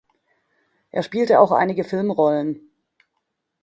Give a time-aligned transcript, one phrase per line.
[0.89, 2.71] Er spielte auch einige Filmrollen.